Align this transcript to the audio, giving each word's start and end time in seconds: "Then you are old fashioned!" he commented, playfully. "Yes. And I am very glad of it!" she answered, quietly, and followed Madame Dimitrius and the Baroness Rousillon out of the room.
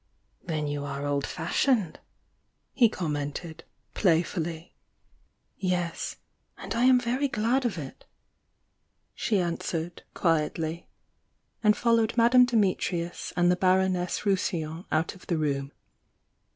"Then 0.43 0.65
you 0.65 0.83
are 0.83 1.05
old 1.05 1.27
fashioned!" 1.27 1.99
he 2.73 2.89
commented, 2.89 3.63
playfully. 3.93 4.73
"Yes. 5.59 6.15
And 6.57 6.73
I 6.73 6.85
am 6.85 6.99
very 6.99 7.27
glad 7.27 7.65
of 7.65 7.77
it!" 7.77 8.07
she 9.13 9.37
answered, 9.39 10.01
quietly, 10.15 10.87
and 11.63 11.77
followed 11.77 12.17
Madame 12.17 12.47
Dimitrius 12.47 13.31
and 13.37 13.51
the 13.51 13.55
Baroness 13.55 14.21
Rousillon 14.25 14.85
out 14.91 15.13
of 15.13 15.27
the 15.27 15.37
room. 15.37 15.71